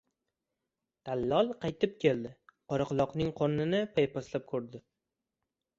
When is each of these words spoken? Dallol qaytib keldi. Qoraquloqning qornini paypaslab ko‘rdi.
Dallol 1.09 1.51
qaytib 1.65 1.93
keldi. 2.05 2.33
Qoraquloqning 2.73 3.31
qornini 3.43 3.87
paypaslab 3.99 4.51
ko‘rdi. 4.55 4.85